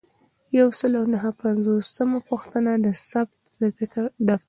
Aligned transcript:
یو 0.59 0.67
سل 0.79 0.91
او 0.99 1.05
نهه 1.13 1.29
پنځوسمه 1.43 2.19
پوښتنه 2.29 2.71
د 2.85 2.87
ثبت 3.09 3.39
دفتر 3.63 4.05
دی. 4.27 4.35